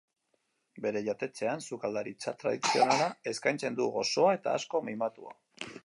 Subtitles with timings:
[0.85, 5.39] Bere jatetxean sukaldaritza tradizionala eskaintzen du, goxoa eta asko mimatua.